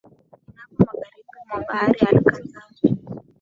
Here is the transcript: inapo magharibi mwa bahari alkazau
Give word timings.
inapo 0.49 0.77
magharibi 0.85 1.35
mwa 1.45 1.59
bahari 1.65 1.99
alkazau 2.09 2.73